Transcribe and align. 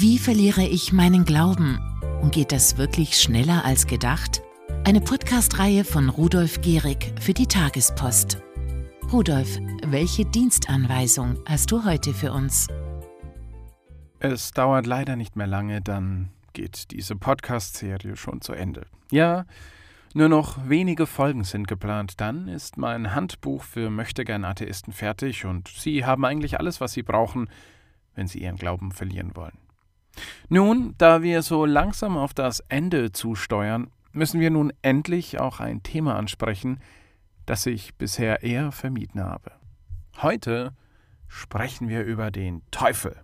Wie 0.00 0.18
verliere 0.18 0.62
ich 0.62 0.92
meinen 0.92 1.24
Glauben? 1.24 1.80
Und 2.22 2.32
geht 2.32 2.52
das 2.52 2.78
wirklich 2.78 3.20
schneller 3.20 3.64
als 3.64 3.88
gedacht? 3.88 4.42
Eine 4.84 5.00
Podcast-Reihe 5.00 5.82
von 5.82 6.08
Rudolf 6.08 6.60
Gehrig 6.60 7.12
für 7.20 7.34
die 7.34 7.48
Tagespost. 7.48 8.40
Rudolf, 9.12 9.58
welche 9.84 10.24
Dienstanweisung 10.24 11.40
hast 11.46 11.72
du 11.72 11.84
heute 11.84 12.14
für 12.14 12.30
uns? 12.30 12.68
Es 14.20 14.52
dauert 14.52 14.86
leider 14.86 15.16
nicht 15.16 15.34
mehr 15.34 15.48
lange, 15.48 15.80
dann 15.80 16.28
geht 16.52 16.92
diese 16.92 17.16
Podcast-Serie 17.16 18.16
schon 18.16 18.40
zu 18.40 18.52
Ende. 18.52 18.86
Ja, 19.10 19.46
nur 20.14 20.28
noch 20.28 20.68
wenige 20.68 21.06
Folgen 21.08 21.42
sind 21.42 21.66
geplant. 21.66 22.20
Dann 22.20 22.46
ist 22.46 22.76
mein 22.76 23.16
Handbuch 23.16 23.64
für 23.64 23.90
Möchtegern-Atheisten 23.90 24.92
fertig 24.92 25.44
und 25.44 25.66
Sie 25.66 26.04
haben 26.04 26.24
eigentlich 26.24 26.60
alles, 26.60 26.80
was 26.80 26.92
Sie 26.92 27.02
brauchen, 27.02 27.50
wenn 28.14 28.28
Sie 28.28 28.38
Ihren 28.38 28.58
Glauben 28.58 28.92
verlieren 28.92 29.34
wollen. 29.34 29.58
Nun, 30.48 30.94
da 30.98 31.22
wir 31.22 31.42
so 31.42 31.64
langsam 31.64 32.16
auf 32.16 32.34
das 32.34 32.60
Ende 32.68 33.12
zusteuern, 33.12 33.90
müssen 34.12 34.40
wir 34.40 34.50
nun 34.50 34.72
endlich 34.82 35.38
auch 35.38 35.60
ein 35.60 35.82
Thema 35.82 36.16
ansprechen, 36.16 36.80
das 37.46 37.66
ich 37.66 37.94
bisher 37.94 38.42
eher 38.42 38.72
vermieden 38.72 39.22
habe. 39.22 39.52
Heute 40.20 40.72
sprechen 41.28 41.88
wir 41.88 42.04
über 42.04 42.30
den 42.30 42.62
Teufel. 42.70 43.16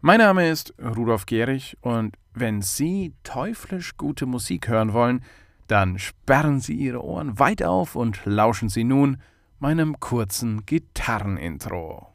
Mein 0.00 0.18
Name 0.18 0.48
ist 0.48 0.74
Rudolf 0.78 1.26
Gehrig 1.26 1.76
und 1.80 2.16
wenn 2.34 2.62
Sie 2.62 3.14
teuflisch 3.22 3.96
gute 3.96 4.26
Musik 4.26 4.68
hören 4.68 4.92
wollen, 4.92 5.24
dann 5.66 5.98
sperren 5.98 6.60
Sie 6.60 6.74
Ihre 6.74 7.02
Ohren 7.02 7.38
weit 7.38 7.62
auf 7.62 7.96
und 7.96 8.20
lauschen 8.24 8.68
Sie 8.68 8.84
nun 8.84 9.18
meinem 9.58 10.00
kurzen 10.00 10.66
Gitarrenintro. 10.66 12.13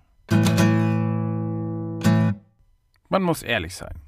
Man 3.10 3.24
muss 3.24 3.44
ehrlich 3.44 3.76
sein. 3.76 4.02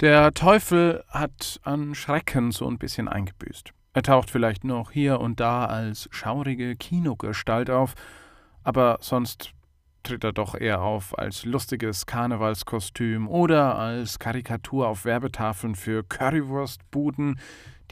Der 0.00 0.34
Teufel 0.34 1.04
hat 1.08 1.60
an 1.62 1.94
Schrecken 1.94 2.50
so 2.50 2.68
ein 2.68 2.78
bisschen 2.78 3.06
eingebüßt. 3.08 3.72
Er 3.94 4.02
taucht 4.02 4.30
vielleicht 4.30 4.64
noch 4.64 4.90
hier 4.90 5.20
und 5.20 5.38
da 5.38 5.66
als 5.66 6.08
schaurige 6.10 6.74
Kinogestalt 6.74 7.70
auf, 7.70 7.94
aber 8.64 8.98
sonst 9.00 9.52
tritt 10.02 10.24
er 10.24 10.32
doch 10.32 10.56
eher 10.56 10.80
auf 10.80 11.16
als 11.16 11.44
lustiges 11.44 12.06
Karnevalskostüm 12.06 13.28
oder 13.28 13.78
als 13.78 14.18
Karikatur 14.18 14.88
auf 14.88 15.04
Werbetafeln 15.04 15.76
für 15.76 16.02
Currywurstbuden, 16.02 17.38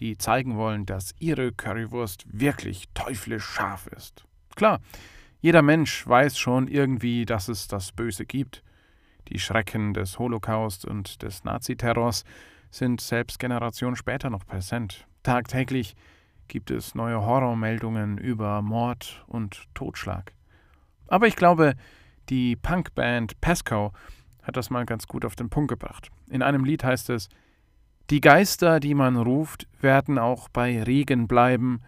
die 0.00 0.18
zeigen 0.18 0.56
wollen, 0.56 0.86
dass 0.86 1.14
ihre 1.20 1.52
Currywurst 1.52 2.24
wirklich 2.26 2.86
teuflisch 2.94 3.44
scharf 3.44 3.86
ist. 3.88 4.24
Klar, 4.56 4.80
jeder 5.40 5.62
Mensch 5.62 6.06
weiß 6.06 6.38
schon 6.38 6.66
irgendwie, 6.66 7.26
dass 7.26 7.48
es 7.48 7.68
das 7.68 7.92
Böse 7.92 8.26
gibt. 8.26 8.64
Die 9.28 9.38
Schrecken 9.38 9.94
des 9.94 10.18
Holocaust 10.18 10.84
und 10.84 11.22
des 11.22 11.44
Naziterrors 11.44 12.24
sind 12.70 13.00
selbst 13.00 13.38
Generationen 13.38 13.96
später 13.96 14.30
noch 14.30 14.46
präsent. 14.46 15.06
Tagtäglich 15.22 15.94
gibt 16.48 16.70
es 16.70 16.94
neue 16.94 17.24
Horrormeldungen 17.24 18.18
über 18.18 18.62
Mord 18.62 19.24
und 19.26 19.64
Totschlag. 19.74 20.32
Aber 21.06 21.26
ich 21.26 21.36
glaube, 21.36 21.74
die 22.28 22.56
Punkband 22.56 23.40
Pasco 23.40 23.92
hat 24.42 24.56
das 24.56 24.70
mal 24.70 24.86
ganz 24.86 25.06
gut 25.06 25.24
auf 25.24 25.36
den 25.36 25.50
Punkt 25.50 25.68
gebracht. 25.68 26.10
In 26.28 26.42
einem 26.42 26.64
Lied 26.64 26.84
heißt 26.84 27.10
es: 27.10 27.28
Die 28.10 28.20
Geister, 28.20 28.80
die 28.80 28.94
man 28.94 29.16
ruft, 29.16 29.66
werden 29.80 30.18
auch 30.18 30.48
bei 30.48 30.82
Regen 30.82 31.28
bleiben. 31.28 31.82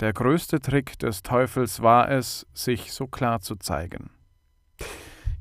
Der 0.00 0.12
größte 0.12 0.60
Trick 0.60 0.98
des 0.98 1.22
Teufels 1.22 1.80
war 1.82 2.10
es, 2.10 2.46
sich 2.52 2.92
so 2.92 3.06
klar 3.06 3.40
zu 3.40 3.56
zeigen. 3.56 4.10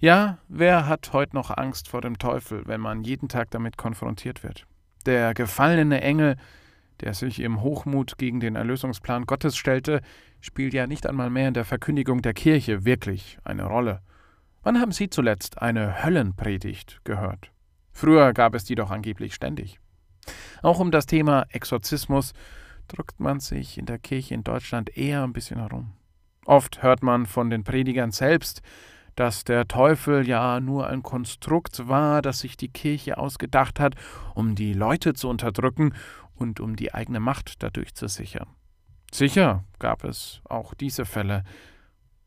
Ja, 0.04 0.38
wer 0.50 0.90
hat 0.90 1.14
heute 1.14 1.34
noch 1.34 1.50
Angst 1.50 1.88
vor 1.88 2.02
dem 2.02 2.18
Teufel, 2.18 2.68
wenn 2.68 2.82
man 2.82 3.06
jeden 3.06 3.30
Tag 3.30 3.52
damit 3.52 3.78
konfrontiert 3.78 4.44
wird? 4.44 4.68
Der 5.06 5.34
gefallene 5.34 6.02
Engel, 6.02 6.36
der 7.00 7.14
sich 7.14 7.40
im 7.40 7.62
Hochmut 7.62 8.18
gegen 8.18 8.42
den 8.42 8.58
Erlösungsplan 8.58 9.26
Gottes 9.26 9.56
stellte, 9.56 10.02
spielt 10.42 10.74
ja 10.74 10.88
nicht 10.88 11.08
einmal 11.08 11.30
mehr 11.30 11.48
in 11.48 11.54
der 11.54 11.64
Verkündigung 11.64 12.22
der 12.22 12.34
Kirche 12.34 12.84
wirklich 12.84 13.38
eine 13.46 13.64
Rolle. 13.64 14.02
Wann 14.62 14.82
haben 14.82 14.92
Sie 14.92 15.10
zuletzt 15.10 15.62
eine 15.62 16.04
Höllenpredigt 16.04 17.00
gehört? 17.06 17.54
Früher 17.94 18.34
gab 18.34 18.56
es 18.56 18.66
die 18.66 18.76
doch 18.76 18.92
angeblich 18.92 19.34
ständig. 19.34 19.80
Auch 20.64 20.82
um 20.82 20.92
das 20.92 21.06
Thema 21.06 21.46
Exorzismus 21.48 22.34
drückt 22.90 23.22
man 23.22 23.40
sich 23.40 23.78
in 23.78 23.86
der 23.86 24.00
Kirche 24.00 24.34
in 24.34 24.44
Deutschland 24.44 24.98
eher 24.98 25.24
ein 25.24 25.32
bisschen 25.32 25.60
herum. 25.60 25.94
Oft 26.46 26.84
hört 26.84 27.04
man 27.04 27.26
von 27.26 27.50
den 27.50 27.64
Predigern 27.64 28.12
selbst, 28.12 28.62
dass 29.16 29.44
der 29.44 29.68
Teufel 29.68 30.28
ja 30.28 30.60
nur 30.60 30.88
ein 30.88 31.04
Konstrukt 31.04 31.88
war, 31.88 32.22
das 32.22 32.40
sich 32.40 32.58
die 32.58 32.70
Kirche 32.70 33.18
ausgedacht 33.18 33.80
hat, 33.80 33.96
um 34.36 34.56
die 34.56 34.74
Leute 34.74 35.14
zu 35.14 35.30
unterdrücken 35.30 35.94
und 36.36 36.60
um 36.60 36.76
die 36.76 36.94
eigene 36.94 37.20
Macht 37.20 37.62
dadurch 37.64 37.94
zu 37.94 38.08
sichern. 38.08 38.48
Sicher 39.12 39.64
gab 39.80 40.04
es 40.04 40.42
auch 40.46 40.74
diese 40.74 41.06
Fälle. 41.06 41.44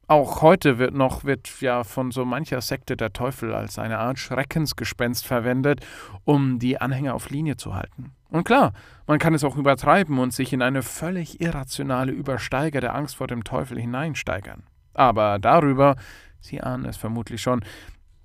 Auch 0.08 0.41
heute 0.41 0.78
wird 0.78 0.94
noch 0.94 1.24
wird 1.24 1.60
ja 1.60 1.82
von 1.82 2.12
so 2.12 2.24
mancher 2.24 2.60
Sekte 2.60 2.97
der 2.97 3.12
Teufel 3.12 3.53
als 3.53 3.76
eine 3.76 3.98
Art 3.98 4.20
Schreckensgespenst 4.20 5.26
verwendet, 5.26 5.84
um 6.24 6.60
die 6.60 6.80
Anhänger 6.80 7.14
auf 7.14 7.30
Linie 7.30 7.56
zu 7.56 7.74
halten. 7.74 8.12
Und 8.28 8.44
klar, 8.44 8.72
man 9.08 9.18
kann 9.18 9.34
es 9.34 9.42
auch 9.42 9.56
übertreiben 9.56 10.18
und 10.18 10.32
sich 10.32 10.53
in 10.53 10.62
eine 10.62 10.82
völlig 10.82 11.41
irrationale 11.41 12.12
Übersteiger 12.12 12.80
der 12.80 12.94
Angst 12.94 13.16
vor 13.16 13.26
dem 13.26 13.42
Teufel 13.42 13.80
hineinsteigern. 13.80 14.62
Aber 14.96 15.38
darüber 15.38 15.96
Sie 16.40 16.60
ahnen 16.60 16.84
es 16.84 16.96
vermutlich 16.96 17.42
schon, 17.42 17.64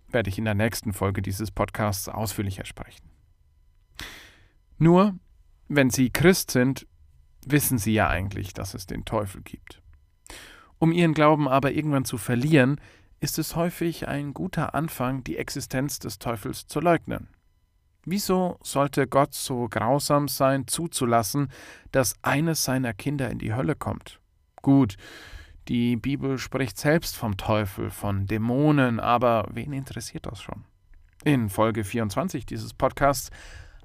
werde 0.08 0.30
ich 0.30 0.38
in 0.38 0.46
der 0.46 0.54
nächsten 0.54 0.94
Folge 0.94 1.22
dieses 1.22 1.52
Podcasts 1.52 2.08
ausführlicher 2.08 2.66
sprechen. 2.66 3.10
Nur, 4.78 5.16
wenn 5.68 5.90
Sie 5.90 6.10
Christ 6.10 6.52
sind, 6.52 6.88
wissen 7.46 7.78
Sie 7.78 7.94
ja 7.94 8.10
eigentlich, 8.10 8.54
dass 8.54 8.74
es 8.74 8.86
den 8.86 9.06
Teufel 9.06 9.42
gibt. 9.42 9.82
Um 10.80 10.92
Ihren 10.92 11.14
Glauben 11.14 11.48
aber 11.48 11.72
irgendwann 11.72 12.06
zu 12.06 12.18
verlieren, 12.18 12.80
ist 13.20 13.38
es 13.38 13.56
häufig 13.56 14.08
ein 14.08 14.34
guter 14.34 14.74
Anfang, 14.74 15.24
die 15.24 15.38
Existenz 15.38 16.00
des 16.00 16.20
Teufels 16.20 16.68
zu 16.68 16.80
leugnen. 16.80 17.28
Wieso 18.04 18.58
sollte 18.64 19.08
Gott 19.08 19.36
so 19.36 19.68
grausam 19.70 20.28
sein, 20.28 20.68
zuzulassen, 20.68 21.52
dass 21.92 22.16
eines 22.24 22.64
seiner 22.64 22.94
Kinder 22.94 23.30
in 23.30 23.38
die 23.38 23.54
Hölle 23.54 23.76
kommt? 23.76 24.20
Gut, 24.64 24.98
die 25.72 25.96
Bibel 25.96 26.38
spricht 26.38 26.78
selbst 26.78 27.16
vom 27.16 27.38
Teufel, 27.38 27.92
von 27.92 28.28
Dämonen, 28.28 29.00
aber 29.00 29.48
wen 29.54 29.72
interessiert 29.72 30.26
das 30.26 30.42
schon? 30.42 30.66
In 31.24 31.48
Folge 31.48 31.86
24 31.86 32.46
dieses 32.46 32.74
Podcasts 32.74 33.30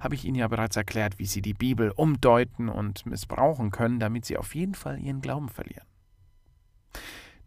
habe 0.01 0.17
ich 0.17 0.25
Ihnen 0.25 0.35
ja 0.35 0.49
bereits 0.49 0.75
erklärt, 0.75 1.21
wie 1.21 1.27
Sie 1.27 1.43
die 1.43 1.55
Bibel 1.55 1.93
umdeuten 1.95 2.69
und 2.69 3.07
missbrauchen 3.07 3.71
können, 3.71 4.01
damit 4.01 4.25
Sie 4.25 4.37
auf 4.37 4.57
jeden 4.57 4.75
Fall 4.75 4.99
Ihren 4.99 5.21
Glauben 5.21 5.49
verlieren. 5.49 5.87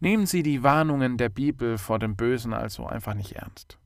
Nehmen 0.00 0.24
Sie 0.24 0.42
die 0.42 0.62
Warnungen 0.62 1.18
der 1.18 1.28
Bibel 1.28 1.76
vor 1.76 1.98
dem 1.98 2.16
Bösen 2.16 2.54
also 2.54 2.86
einfach 2.86 3.12
nicht 3.12 3.32
ernst. 3.32 3.76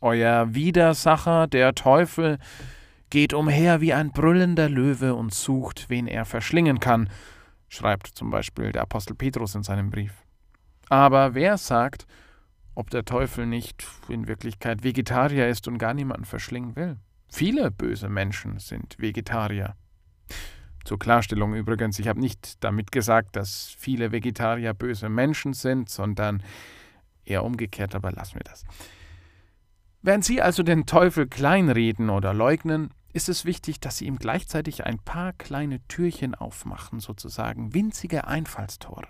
Euer 0.00 0.54
Widersacher, 0.54 1.48
der 1.48 1.74
Teufel, 1.74 2.38
geht 3.10 3.34
umher 3.34 3.80
wie 3.80 3.92
ein 3.92 4.12
brüllender 4.12 4.68
Löwe 4.68 5.16
und 5.16 5.34
sucht, 5.34 5.86
wen 5.88 6.06
er 6.06 6.24
verschlingen 6.24 6.78
kann, 6.78 7.08
schreibt 7.72 8.08
zum 8.08 8.30
Beispiel 8.30 8.70
der 8.70 8.82
Apostel 8.82 9.14
Petrus 9.14 9.54
in 9.54 9.62
seinem 9.62 9.90
Brief. 9.90 10.12
Aber 10.90 11.34
wer 11.34 11.56
sagt, 11.56 12.06
ob 12.74 12.90
der 12.90 13.04
Teufel 13.04 13.46
nicht 13.46 13.86
in 14.08 14.28
Wirklichkeit 14.28 14.84
Vegetarier 14.84 15.48
ist 15.48 15.66
und 15.68 15.78
gar 15.78 15.94
niemanden 15.94 16.26
verschlingen 16.26 16.76
will? 16.76 16.98
Viele 17.28 17.70
böse 17.70 18.10
Menschen 18.10 18.58
sind 18.58 18.96
Vegetarier. 18.98 19.74
Zur 20.84 20.98
Klarstellung 20.98 21.54
übrigens, 21.54 21.98
ich 21.98 22.08
habe 22.08 22.20
nicht 22.20 22.62
damit 22.62 22.92
gesagt, 22.92 23.36
dass 23.36 23.74
viele 23.78 24.12
Vegetarier 24.12 24.74
böse 24.74 25.08
Menschen 25.08 25.54
sind, 25.54 25.88
sondern 25.88 26.42
eher 27.24 27.42
umgekehrt, 27.42 27.94
aber 27.94 28.12
lassen 28.12 28.34
wir 28.34 28.44
das. 28.44 28.64
Während 30.02 30.24
Sie 30.24 30.42
also 30.42 30.62
den 30.62 30.84
Teufel 30.84 31.26
kleinreden 31.26 32.10
oder 32.10 32.34
leugnen, 32.34 32.90
ist 33.12 33.28
es 33.28 33.44
wichtig, 33.44 33.80
dass 33.80 33.98
Sie 33.98 34.06
ihm 34.06 34.18
gleichzeitig 34.18 34.84
ein 34.84 34.98
paar 34.98 35.32
kleine 35.32 35.80
Türchen 35.88 36.34
aufmachen, 36.34 37.00
sozusagen 37.00 37.74
winzige 37.74 38.26
Einfallstore. 38.26 39.06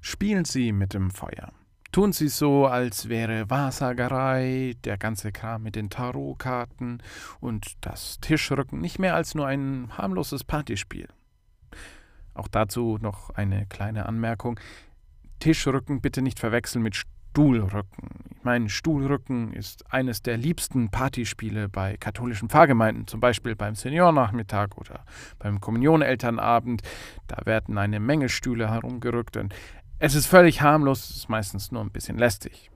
Spielen 0.00 0.44
Sie 0.44 0.72
mit 0.72 0.94
dem 0.94 1.10
Feuer. 1.10 1.52
Tun 1.90 2.12
Sie 2.12 2.28
so, 2.28 2.66
als 2.66 3.08
wäre 3.08 3.48
Wahrsagerei, 3.48 4.74
der 4.84 4.98
ganze 4.98 5.32
Kram 5.32 5.62
mit 5.62 5.74
den 5.74 5.88
Tarotkarten 5.88 7.02
und 7.40 7.72
das 7.80 8.20
Tischrücken 8.20 8.80
nicht 8.80 8.98
mehr 8.98 9.14
als 9.14 9.34
nur 9.34 9.46
ein 9.46 9.96
harmloses 9.96 10.44
Partyspiel. 10.44 11.08
Auch 12.34 12.48
dazu 12.48 12.98
noch 13.00 13.30
eine 13.30 13.66
kleine 13.66 14.06
Anmerkung. 14.06 14.60
Tischrücken 15.40 16.00
bitte 16.00 16.20
nicht 16.22 16.38
verwechseln 16.38 16.82
mit 16.82 16.96
Stuhlrücken. 17.38 18.08
Ich 18.36 18.42
meine, 18.42 18.68
Stuhlrücken 18.68 19.52
ist 19.52 19.84
eines 19.92 20.22
der 20.22 20.36
liebsten 20.36 20.90
Partyspiele 20.90 21.68
bei 21.68 21.96
katholischen 21.96 22.48
Pfarrgemeinden, 22.48 23.06
zum 23.06 23.20
Beispiel 23.20 23.54
beim 23.54 23.76
Seniornachmittag 23.76 24.70
oder 24.76 25.04
beim 25.38 25.60
Kommunionelternabend. 25.60 26.82
Da 27.28 27.46
werden 27.46 27.78
eine 27.78 28.00
Menge 28.00 28.28
Stühle 28.28 28.68
herumgerückt 28.68 29.36
und 29.36 29.54
es 30.00 30.16
ist 30.16 30.26
völlig 30.26 30.62
harmlos, 30.62 31.10
es 31.10 31.16
ist 31.16 31.28
meistens 31.28 31.70
nur 31.70 31.80
ein 31.80 31.92
bisschen 31.92 32.18
lästig. 32.18 32.72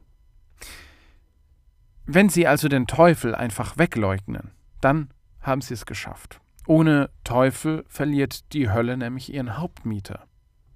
Wenn 2.07 2.29
Sie 2.29 2.47
also 2.47 2.69
den 2.69 2.87
Teufel 2.87 3.35
einfach 3.35 3.79
wegleugnen, 3.79 4.53
dann 4.81 5.09
haben 5.41 5.61
Sie 5.61 5.75
es 5.75 5.87
geschafft. 5.87 6.41
Ohne 6.69 7.11
Teufel 7.25 7.85
verliert 7.89 8.53
die 8.53 8.71
Hölle 8.71 8.97
nämlich 8.97 9.35
ihren 9.35 9.59
Hauptmieter. 9.59 10.29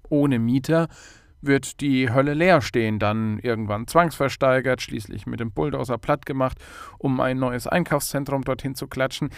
Ohne 0.09 0.39
Mieter 0.39 0.89
wird 1.41 1.81
die 1.81 2.11
Hölle 2.11 2.33
leer 2.33 2.61
stehen, 2.61 2.99
dann 2.99 3.39
irgendwann 3.39 3.87
zwangsversteigert, 3.87 4.81
schließlich 4.81 5.27
mit 5.27 5.39
dem 5.39 5.51
Bulldozer 5.51 5.97
platt 5.97 6.25
gemacht, 6.25 6.57
um 6.97 7.19
ein 7.19 7.37
neues 7.37 7.67
Einkaufszentrum 7.67 8.43
dorthin 8.43 8.75
zu 8.75 8.87
klatschen. 8.87 9.29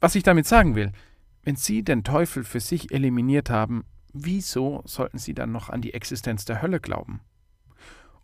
Was 0.00 0.14
ich 0.14 0.22
damit 0.22 0.46
sagen 0.46 0.74
will, 0.74 0.92
wenn 1.42 1.56
Sie 1.56 1.82
den 1.82 2.04
Teufel 2.04 2.44
für 2.44 2.60
sich 2.60 2.92
eliminiert 2.92 3.50
haben, 3.50 3.84
wieso 4.12 4.82
sollten 4.84 5.18
Sie 5.18 5.34
dann 5.34 5.52
noch 5.52 5.70
an 5.70 5.80
die 5.80 5.94
Existenz 5.94 6.44
der 6.44 6.60
Hölle 6.62 6.80
glauben? 6.80 7.20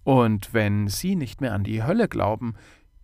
Und 0.05 0.53
wenn 0.53 0.89
Sie 0.89 1.15
nicht 1.15 1.41
mehr 1.41 1.55
an 1.55 1.63
die 1.63 1.83
Hölle 1.85 2.09
glauben, 2.09 2.55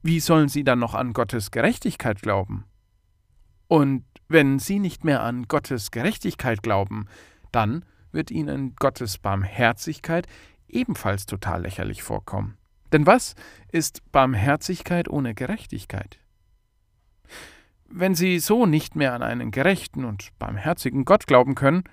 wie 0.02 0.20
sollen 0.20 0.48
Sie 0.48 0.64
dann 0.64 0.80
noch 0.80 0.94
an 0.94 1.12
Gottes 1.12 1.50
Gerechtigkeit 1.50 2.22
glauben? 2.22 2.64
Und 3.68 4.04
wenn 4.28 4.58
Sie 4.58 4.78
nicht 4.78 5.04
mehr 5.04 5.22
an 5.22 5.44
Gottes 5.48 5.90
Gerechtigkeit 5.90 6.62
glauben, 6.62 7.06
dann 7.52 7.84
wird 8.18 8.32
Ihnen 8.32 8.74
Gottes 8.74 9.16
Barmherzigkeit 9.16 10.26
ebenfalls 10.66 11.24
total 11.24 11.62
lächerlich 11.62 12.02
vorkommen. 12.02 12.58
Denn 12.92 13.06
was 13.06 13.36
ist 13.70 14.02
Barmherzigkeit 14.10 15.08
ohne 15.08 15.34
Gerechtigkeit? 15.34 16.18
Wenn 17.86 18.16
Sie 18.16 18.40
so 18.40 18.66
nicht 18.66 18.96
mehr 18.96 19.14
an 19.14 19.22
einen 19.22 19.52
gerechten 19.52 20.04
und 20.04 20.36
barmherzigen 20.40 21.04
Gott 21.04 21.28
glauben 21.28 21.54
können, 21.54 21.84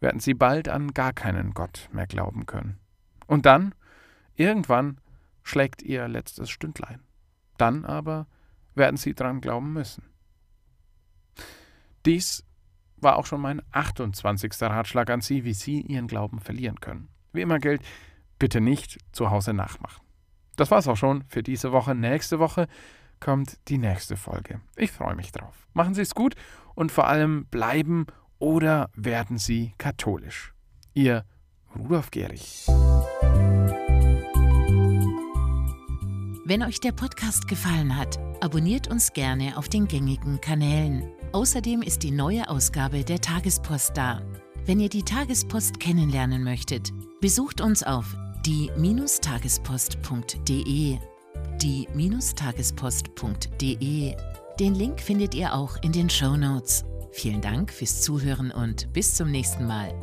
werden 0.00 0.20
Sie 0.20 0.32
bald 0.32 0.70
an 0.70 0.94
gar 0.94 1.12
keinen 1.12 1.52
Gott 1.52 1.90
mehr 1.92 2.06
glauben 2.06 2.46
können. 2.46 2.78
Und 3.26 3.44
dann, 3.44 3.74
irgendwann, 4.36 5.00
schlägt 5.42 5.82
Ihr 5.82 6.08
letztes 6.08 6.48
Stündlein. 6.48 7.00
Dann 7.58 7.84
aber 7.84 8.26
werden 8.74 8.96
Sie 8.96 9.14
dran 9.14 9.42
glauben 9.42 9.74
müssen. 9.74 10.04
Dies 12.06 12.47
war 13.00 13.16
auch 13.16 13.26
schon 13.26 13.40
mein 13.40 13.62
28. 13.72 14.52
Ratschlag 14.62 15.10
an 15.10 15.20
Sie, 15.20 15.44
wie 15.44 15.54
Sie 15.54 15.80
Ihren 15.80 16.06
Glauben 16.06 16.40
verlieren 16.40 16.80
können. 16.80 17.08
Wie 17.32 17.42
immer 17.42 17.58
gilt, 17.58 17.82
bitte 18.38 18.60
nicht 18.60 18.98
zu 19.12 19.30
Hause 19.30 19.52
nachmachen. 19.52 20.02
Das 20.56 20.70
war's 20.70 20.88
auch 20.88 20.96
schon 20.96 21.24
für 21.28 21.42
diese 21.42 21.72
Woche. 21.72 21.94
Nächste 21.94 22.38
Woche 22.38 22.66
kommt 23.20 23.58
die 23.68 23.78
nächste 23.78 24.16
Folge. 24.16 24.60
Ich 24.76 24.92
freue 24.92 25.14
mich 25.14 25.32
drauf. 25.32 25.68
Machen 25.72 25.94
Sie 25.94 26.02
es 26.02 26.14
gut 26.14 26.34
und 26.74 26.92
vor 26.92 27.06
allem 27.06 27.46
bleiben 27.46 28.06
oder 28.38 28.90
werden 28.94 29.38
Sie 29.38 29.74
katholisch. 29.78 30.52
Ihr 30.94 31.24
Rudolf 31.76 32.10
Gehrig. 32.10 32.66
Wenn 36.44 36.62
euch 36.62 36.80
der 36.80 36.92
Podcast 36.92 37.46
gefallen 37.46 37.94
hat, 37.96 38.18
abonniert 38.40 38.88
uns 38.88 39.12
gerne 39.12 39.58
auf 39.58 39.68
den 39.68 39.86
gängigen 39.86 40.40
Kanälen. 40.40 41.12
Außerdem 41.32 41.82
ist 41.82 42.02
die 42.02 42.10
neue 42.10 42.48
Ausgabe 42.48 43.04
der 43.04 43.20
Tagespost 43.20 43.94
da. 43.96 44.22
Wenn 44.64 44.80
ihr 44.80 44.88
die 44.88 45.02
Tagespost 45.02 45.78
kennenlernen 45.78 46.42
möchtet, 46.42 46.90
besucht 47.20 47.60
uns 47.60 47.82
auf 47.82 48.16
die-tagespost.de. 48.46 50.96
Die-tagespost.de. 51.60 54.16
Den 54.58 54.74
Link 54.74 55.00
findet 55.00 55.34
ihr 55.34 55.54
auch 55.54 55.76
in 55.82 55.92
den 55.92 56.08
Show 56.10 56.36
Notes. 56.36 56.84
Vielen 57.12 57.40
Dank 57.40 57.72
fürs 57.72 58.02
Zuhören 58.02 58.50
und 58.50 58.92
bis 58.92 59.14
zum 59.14 59.30
nächsten 59.30 59.66
Mal. 59.66 59.94